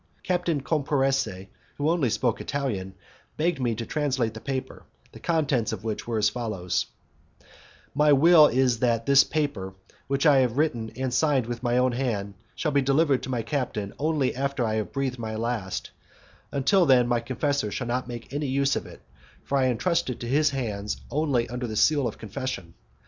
Captain 0.23 0.63
Camporese, 0.63 1.45
who 1.77 1.87
only 1.87 2.09
spoke 2.09 2.41
Italian, 2.41 2.95
begged 3.37 3.59
me 3.61 3.75
to 3.75 3.85
translate 3.85 4.33
the 4.33 4.41
paper, 4.41 4.81
the 5.11 5.19
contents 5.19 5.71
of 5.71 5.83
which 5.83 6.07
were 6.07 6.17
as 6.17 6.27
follows: 6.27 6.87
"My 7.93 8.11
will 8.11 8.47
is 8.47 8.79
that 8.79 9.05
this 9.05 9.23
paper, 9.23 9.75
which 10.07 10.25
I 10.25 10.39
have 10.39 10.57
written 10.57 10.91
and 10.97 11.13
signed 11.13 11.45
with 11.45 11.61
my 11.61 11.77
own 11.77 11.91
hand, 11.91 12.33
shall 12.55 12.71
be 12.71 12.81
delivered 12.81 13.21
to 13.21 13.29
my 13.29 13.43
captain 13.43 13.93
only 13.99 14.35
after 14.35 14.65
I 14.65 14.73
have 14.77 14.91
breathed 14.91 15.19
my 15.19 15.35
last: 15.35 15.91
until 16.51 16.87
then, 16.87 17.07
my 17.07 17.19
confessor 17.19 17.69
shall 17.69 17.85
not 17.85 18.07
make 18.07 18.33
any 18.33 18.47
use 18.47 18.75
of 18.75 18.87
it, 18.87 19.03
for 19.43 19.55
I 19.59 19.67
entrust 19.67 20.09
it 20.09 20.19
to 20.21 20.27
his 20.27 20.49
hands 20.49 20.97
only 21.11 21.47
under 21.47 21.67
the 21.67 21.75
seal 21.75 22.07
of 22.07 22.17
confession. 22.17 22.73